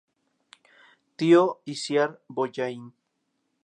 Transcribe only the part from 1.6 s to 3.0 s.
Icíar Bollaín.